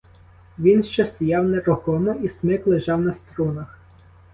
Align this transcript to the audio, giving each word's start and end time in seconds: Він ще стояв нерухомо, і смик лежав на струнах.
Він 0.59 0.83
ще 0.83 1.05
стояв 1.05 1.45
нерухомо, 1.49 2.11
і 2.13 2.27
смик 2.27 2.67
лежав 2.67 3.01
на 3.01 3.11
струнах. 3.11 3.77